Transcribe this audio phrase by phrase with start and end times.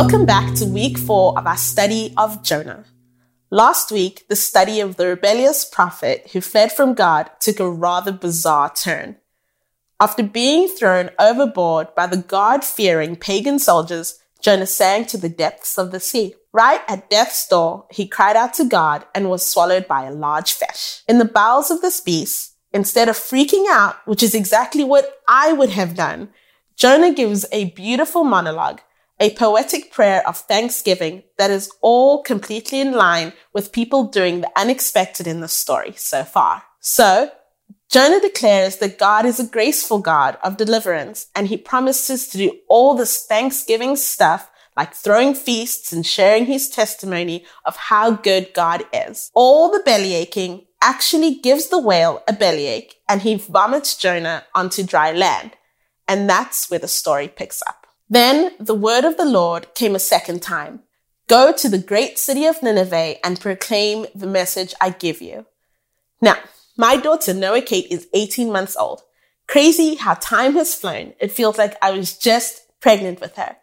[0.00, 2.86] Welcome back to week four of our study of Jonah.
[3.50, 8.10] Last week, the study of the rebellious prophet who fled from God took a rather
[8.10, 9.16] bizarre turn.
[10.00, 15.76] After being thrown overboard by the God fearing pagan soldiers, Jonah sank to the depths
[15.76, 16.34] of the sea.
[16.50, 20.54] Right at death's door, he cried out to God and was swallowed by a large
[20.54, 21.02] fish.
[21.08, 25.52] In the bowels of this beast, instead of freaking out, which is exactly what I
[25.52, 26.30] would have done,
[26.74, 28.80] Jonah gives a beautiful monologue,
[29.20, 34.50] a poetic prayer of thanksgiving that is all completely in line with people doing the
[34.56, 36.62] unexpected in the story so far.
[36.80, 37.30] So,
[37.90, 42.58] Jonah declares that God is a graceful God of deliverance, and he promises to do
[42.68, 48.84] all this thanksgiving stuff like throwing feasts and sharing his testimony of how good God
[48.92, 49.30] is.
[49.34, 54.82] All the belly aching actually gives the whale a bellyache and he vomits Jonah onto
[54.82, 55.52] dry land.
[56.08, 57.79] And that's where the story picks up.
[58.10, 60.80] Then the word of the Lord came a second time.
[61.28, 65.46] Go to the great city of Nineveh and proclaim the message I give you.
[66.20, 66.36] Now,
[66.76, 69.02] my daughter Noah Kate is 18 months old.
[69.46, 71.14] Crazy how time has flown.
[71.20, 73.56] It feels like I was just pregnant with her.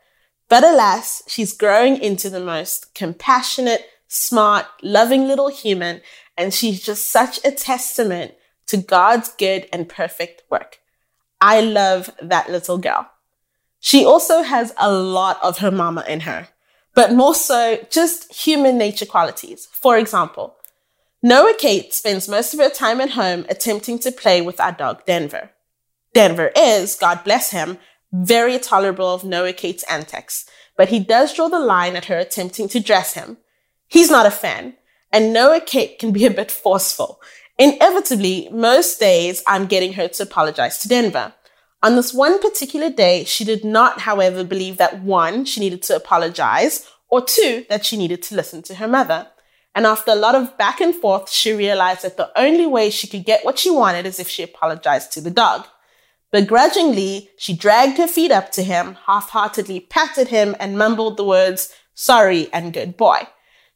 [0.47, 5.99] But alas, she's growing into the most compassionate, smart, loving little human,
[6.37, 8.33] and she's just such a testament
[8.67, 10.79] to God's good and perfect work.
[11.41, 13.09] I love that little girl.
[13.79, 16.49] She also has a lot of her mama in her,
[16.93, 19.67] but more so just human nature qualities.
[19.71, 20.55] For example,
[21.23, 25.05] Noah Kate spends most of her time at home attempting to play with our dog
[25.05, 25.51] Denver.
[26.13, 27.77] Denver is, God bless him,
[28.11, 32.67] very tolerable of Noah Kate's antics, but he does draw the line at her attempting
[32.69, 33.37] to dress him.
[33.87, 34.75] He's not a fan,
[35.11, 37.21] and Noah Kate can be a bit forceful.
[37.57, 41.33] Inevitably, most days I'm getting her to apologize to Denver.
[41.83, 45.95] On this one particular day, she did not, however, believe that one, she needed to
[45.95, 49.27] apologize, or two, that she needed to listen to her mother.
[49.75, 53.05] And after a lot of back and forth, she realized that the only way she
[53.05, 55.67] could get what she wanted is if she apologized to the dog.
[56.31, 61.23] Begrudgingly, she dragged her feet up to him, half heartedly patted him, and mumbled the
[61.23, 63.27] words, sorry and good boy.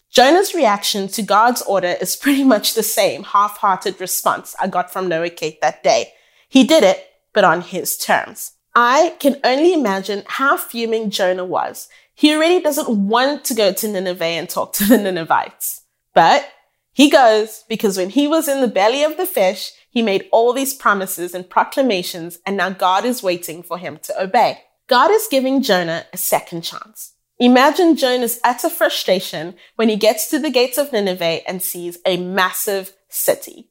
[0.10, 4.92] Jonah's reaction to God's order is pretty much the same half hearted response I got
[4.92, 6.14] from Noah Kate that day.
[6.50, 8.54] He did it, but on his terms.
[8.76, 11.90] I can only imagine how fuming Jonah was.
[12.14, 15.82] He already doesn't want to go to Nineveh and talk to the Ninevites.
[16.14, 16.48] But
[16.94, 20.54] he goes because when he was in the belly of the fish, he made all
[20.54, 24.60] these promises and proclamations, and now God is waiting for him to obey.
[24.88, 27.14] God is giving Jonah a second chance.
[27.40, 32.18] Imagine Jonah's utter frustration when he gets to the gates of Nineveh and sees a
[32.18, 33.71] massive city.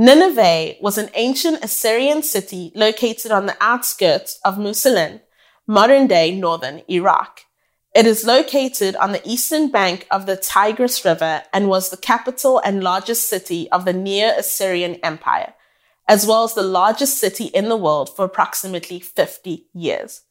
[0.00, 5.20] Nineveh was an ancient Assyrian city located on the outskirts of Mosul,
[5.66, 7.42] modern day northern Iraq.
[7.94, 12.62] It is located on the eastern bank of the Tigris River and was the capital
[12.64, 15.52] and largest city of the Neo-Assyrian Empire,
[16.08, 20.22] as well as the largest city in the world for approximately 50 years.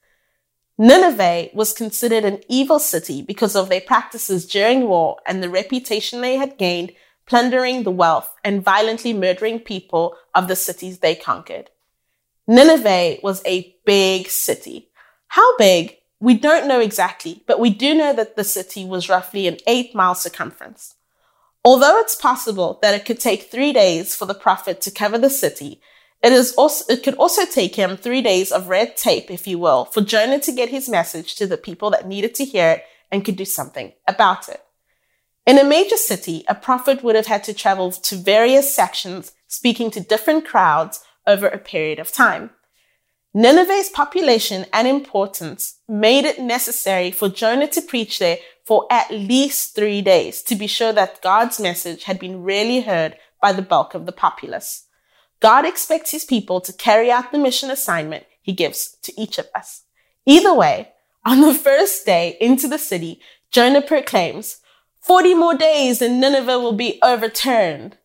[0.80, 6.22] Nineveh was considered an evil city because of their practices during war and the reputation
[6.22, 6.92] they had gained
[7.30, 11.70] plundering the wealth and violently murdering people of the cities they conquered.
[12.48, 14.90] Nineveh was a big city.
[15.28, 19.48] How big we don't know exactly, but we do know that the city was roughly
[19.48, 20.96] an eight mile circumference.
[21.64, 25.30] Although it's possible that it could take three days for the prophet to cover the
[25.30, 25.82] city,
[26.24, 29.60] it is also, it could also take him three days of red tape, if you
[29.60, 32.84] will, for Jonah to get his message to the people that needed to hear it
[33.12, 34.62] and could do something about it.
[35.50, 39.90] In a major city, a prophet would have had to travel to various sections, speaking
[39.90, 42.52] to different crowds over a period of time.
[43.34, 49.74] Nineveh's population and importance made it necessary for Jonah to preach there for at least
[49.74, 53.96] three days to be sure that God's message had been really heard by the bulk
[53.96, 54.86] of the populace.
[55.40, 59.48] God expects his people to carry out the mission assignment he gives to each of
[59.56, 59.82] us.
[60.28, 60.90] Either way,
[61.26, 63.20] on the first day into the city,
[63.50, 64.60] Jonah proclaims,
[65.02, 67.98] 40 more days and Nineveh will be overturned.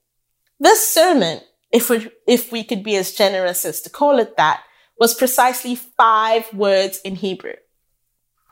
[0.60, 1.40] This sermon,
[1.72, 4.62] if we, if we could be as generous as to call it that,
[4.98, 7.54] was precisely five words in Hebrew.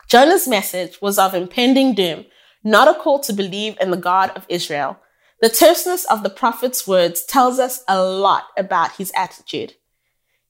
[0.08, 2.26] Jonah's message was of impending doom,
[2.64, 4.98] not a call to believe in the God of Israel.
[5.40, 9.74] The terseness of the prophet's words tells us a lot about his attitude.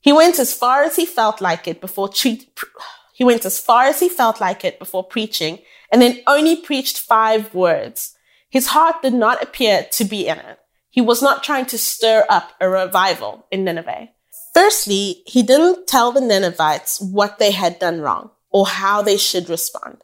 [0.00, 2.58] He went as far as he felt like it before treat,
[3.14, 5.60] he went as far as he felt like it before preaching
[5.92, 8.16] and then only preached five words.
[8.48, 10.58] His heart did not appear to be in it.
[10.90, 14.08] He was not trying to stir up a revival in Nineveh.
[14.54, 19.48] Firstly, he didn't tell the Ninevites what they had done wrong or how they should
[19.48, 20.02] respond.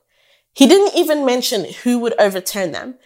[0.55, 2.96] He didn't even mention who would overturn them.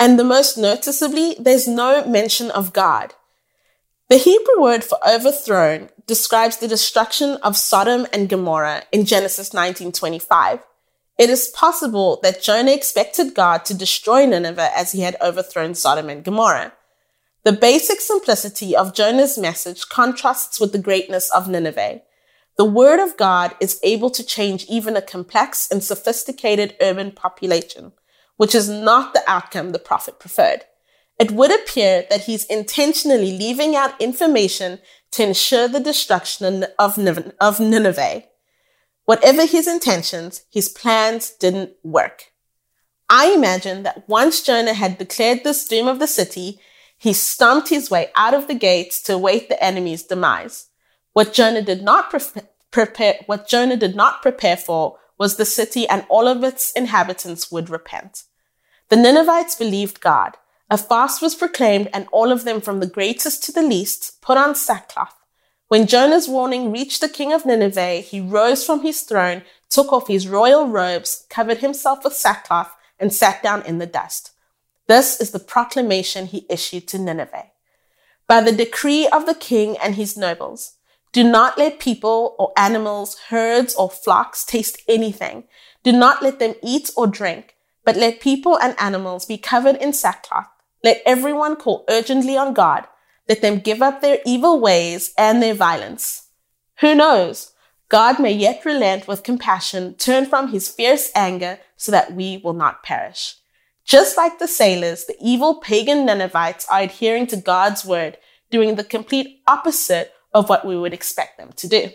[0.00, 3.14] And the most noticeably, there's no mention of God.
[4.08, 10.60] The Hebrew word for overthrown describes the destruction of Sodom and Gomorrah in Genesis 19:25.
[11.18, 16.10] It is possible that Jonah expected God to destroy Nineveh as he had overthrown Sodom
[16.10, 16.74] and Gomorrah.
[17.44, 22.02] The basic simplicity of Jonah's message contrasts with the greatness of Nineveh.
[22.58, 27.92] The word of God is able to change even a complex and sophisticated urban population,
[28.36, 30.64] which is not the outcome the prophet preferred.
[31.18, 34.80] It would appear that he's intentionally leaving out information
[35.12, 38.24] to ensure the destruction of Nineveh.
[39.06, 42.32] Whatever his intentions, his plans didn't work.
[43.08, 46.60] I imagine that once Jonah had declared this doom of the city,
[46.98, 50.70] he stomped his way out of the gates to await the enemy's demise.
[51.12, 52.42] What Jonah did not pre-
[52.72, 57.50] prepare, what Jonah did not prepare for was the city and all of its inhabitants
[57.52, 58.24] would repent.
[58.88, 60.36] The Ninevites believed God.
[60.68, 64.36] A fast was proclaimed and all of them from the greatest to the least put
[64.36, 65.14] on sackcloth.
[65.68, 70.06] When Jonah's warning reached the king of Nineveh, he rose from his throne, took off
[70.06, 72.70] his royal robes, covered himself with sackcloth,
[73.00, 74.30] and sat down in the dust.
[74.86, 77.50] This is the proclamation he issued to Nineveh.
[78.28, 80.76] By the decree of the king and his nobles,
[81.12, 85.44] do not let people or animals, herds or flocks taste anything.
[85.82, 89.92] Do not let them eat or drink, but let people and animals be covered in
[89.92, 90.46] sackcloth.
[90.84, 92.86] Let everyone call urgently on God
[93.28, 96.28] let them give up their evil ways and their violence.
[96.80, 97.52] Who knows?
[97.88, 102.52] God may yet relent with compassion, turn from his fierce anger so that we will
[102.52, 103.36] not perish.
[103.84, 108.18] Just like the sailors, the evil pagan Ninevites are adhering to God's word,
[108.50, 111.90] doing the complete opposite of what we would expect them to do.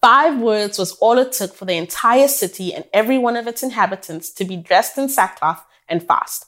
[0.00, 3.62] Five words was all it took for the entire city and every one of its
[3.62, 6.46] inhabitants to be dressed in sackcloth and fast.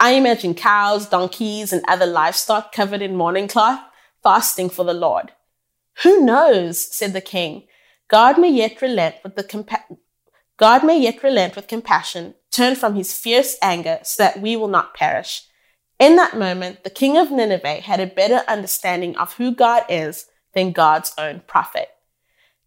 [0.00, 3.80] I imagine cows, donkeys, and other livestock covered in mourning cloth,
[4.22, 5.32] fasting for the Lord.
[6.02, 7.66] Who knows, said the king.
[8.08, 9.98] God may yet relent with the compa-
[10.56, 14.68] God may yet relent with compassion, turn from his fierce anger so that we will
[14.68, 15.42] not perish.
[15.98, 20.26] In that moment, the king of Nineveh had a better understanding of who God is
[20.54, 21.88] than God's own prophet.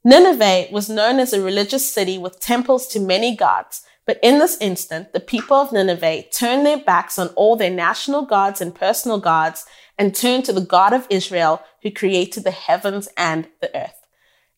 [0.04, 4.58] Nineveh was known as a religious city with temples to many gods, but in this
[4.60, 9.22] instant, the people of Nineveh turned their backs on all their national gods and personal
[9.22, 9.66] gods
[9.98, 14.06] and turned to the God of Israel who created the heavens and the earth.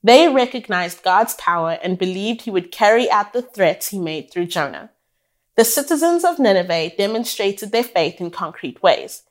[0.01, 4.47] They recognized God's power and believed he would carry out the threats he made through
[4.47, 4.89] Jonah.
[5.55, 9.21] The citizens of Nineveh demonstrated their faith in concrete ways.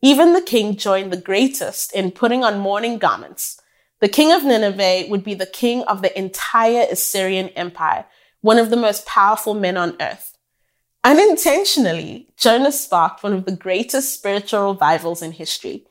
[0.00, 3.60] Even the king joined the greatest in putting on mourning garments.
[4.00, 8.06] The king of Nineveh would be the king of the entire Assyrian empire,
[8.46, 10.38] one of the most powerful men on earth.
[11.02, 15.84] Unintentionally, Jonah sparked one of the greatest spiritual revivals in history.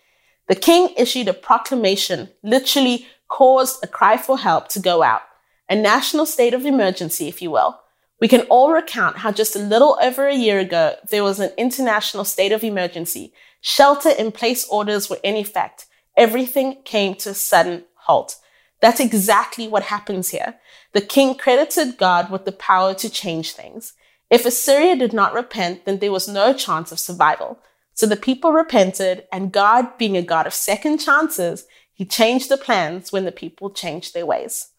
[0.47, 5.23] The king issued a proclamation, literally caused a cry for help to go out,
[5.69, 7.77] a national state of emergency, if you will.
[8.21, 11.51] We can all recount how just a little over a year ago, there was an
[11.57, 13.33] international state of emergency.
[13.59, 15.87] Shelter in place orders were in effect.
[16.15, 18.37] Everything came to a sudden halt.
[18.79, 20.55] That's exactly what happens here.
[20.95, 23.91] The king credited God with the power to change things.
[24.29, 27.59] If Assyria did not repent, then there was no chance of survival.
[27.93, 32.55] So the people repented, and God, being a God of second chances, he changed the
[32.55, 34.69] plans when the people changed their ways.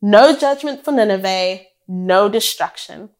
[0.00, 3.10] No judgment for Nineveh, no destruction.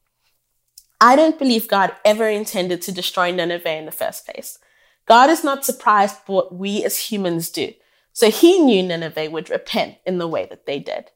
[1.02, 4.58] I don't believe God ever intended to destroy Nineveh in the first place.
[5.04, 7.74] God is not surprised by what we as humans do.
[8.14, 11.10] So he knew Nineveh would repent in the way that they did.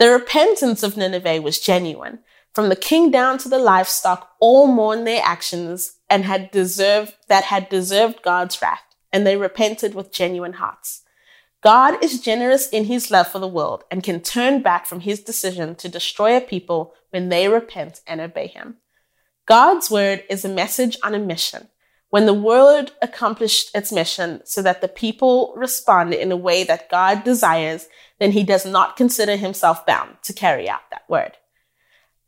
[0.00, 2.20] The repentance of Nineveh was genuine.
[2.54, 7.44] From the king down to the livestock, all mourned their actions and had deserved, that
[7.44, 11.02] had deserved God's wrath, and they repented with genuine hearts.
[11.62, 15.20] God is generous in his love for the world and can turn back from his
[15.20, 18.78] decision to destroy a people when they repent and obey him.
[19.44, 21.68] God's word is a message on a mission.
[22.10, 26.90] When the word accomplished its mission so that the people respond in a way that
[26.90, 27.86] God desires,
[28.18, 31.36] then he does not consider himself bound to carry out that word.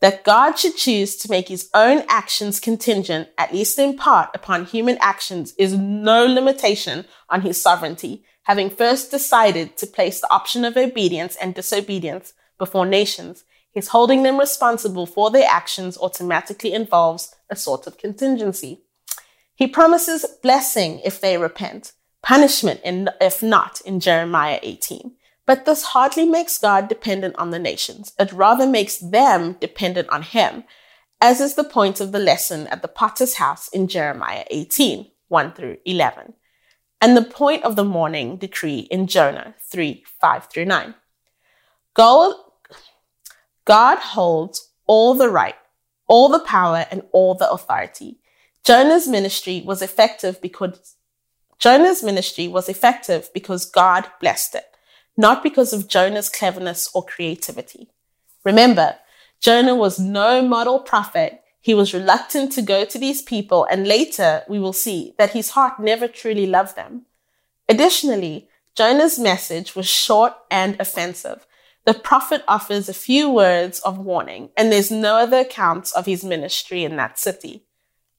[0.00, 4.64] That God should choose to make his own actions contingent, at least in part, upon
[4.64, 10.64] human actions is no limitation on his sovereignty, having first decided to place the option
[10.64, 13.44] of obedience and disobedience before nations.
[13.72, 18.82] His holding them responsible for their actions automatically involves a sort of contingency.
[19.62, 25.12] He promises blessing if they repent, punishment if not in Jeremiah 18.
[25.46, 28.12] But this hardly makes God dependent on the nations.
[28.18, 30.64] It rather makes them dependent on Him.
[31.20, 35.52] as is the point of the lesson at the potter's house in Jeremiah 18 1
[35.52, 36.32] through 11,
[37.00, 40.94] and the point of the mourning decree in Jonah 3 5 through 9.
[41.94, 42.34] God,
[43.64, 45.54] God holds all the right,
[46.08, 48.18] all the power, and all the authority.
[48.64, 50.94] Jonah's ministry was effective because
[51.58, 54.66] Jonah's ministry was effective because God blessed it,
[55.16, 57.88] not because of Jonah's cleverness or creativity.
[58.44, 58.96] Remember,
[59.40, 61.42] Jonah was no model prophet.
[61.60, 65.50] He was reluctant to go to these people, and later we will see that his
[65.50, 67.06] heart never truly loved them.
[67.68, 71.46] Additionally, Jonah's message was short and offensive.
[71.84, 76.22] The prophet offers a few words of warning, and there's no other accounts of his
[76.22, 77.66] ministry in that city.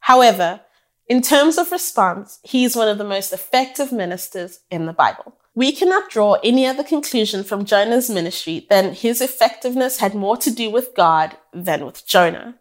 [0.03, 0.59] However,
[1.07, 5.37] in terms of response, he is one of the most effective ministers in the Bible.
[5.55, 10.51] We cannot draw any other conclusion from Jonah's ministry than his effectiveness had more to
[10.51, 12.55] do with God than with Jonah.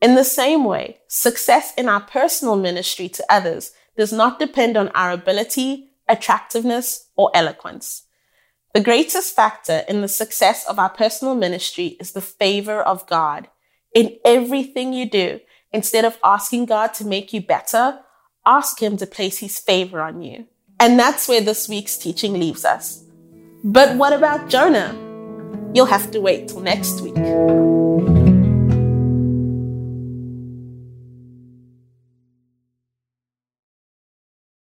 [0.00, 4.90] In the same way, success in our personal ministry to others does not depend on
[4.90, 8.04] our ability, attractiveness, or eloquence.
[8.74, 13.48] The greatest factor in the success of our personal ministry is the favor of God.
[13.92, 15.40] In everything you do,
[15.72, 18.00] instead of asking God to make you better,
[18.44, 20.46] ask Him to place His favor on you.
[20.78, 23.04] And that's where this week's teaching leaves us.
[23.64, 24.94] But what about Jonah?
[25.74, 28.15] You'll have to wait till next week.